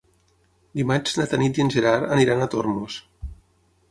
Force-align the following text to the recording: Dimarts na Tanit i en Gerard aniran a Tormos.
Dimarts 0.79 1.17
na 1.19 1.25
Tanit 1.33 1.59
i 1.59 1.63
en 1.65 1.69
Gerard 1.75 2.15
aniran 2.17 2.41
a 2.41 2.47
Tormos. 2.57 2.97